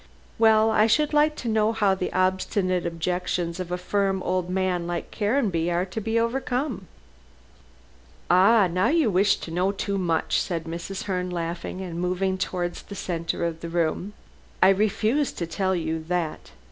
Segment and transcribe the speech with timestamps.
[0.39, 4.87] "Well, I should like to know how the obstinate objections of a firm old man
[4.87, 6.87] like Caranby are to be overcome."
[8.27, 11.03] "Ah, now you wish to know too much," said Mrs.
[11.03, 14.13] Herne, laughing and moving towards the center of the room.
[14.63, 16.49] "I refuse to tell you that.